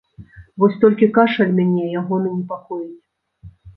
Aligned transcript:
Вось 0.61 0.77
толькі 0.83 1.09
кашаль 1.17 1.53
мяне 1.59 1.83
ягоны 2.01 2.29
непакоіць. 2.39 3.01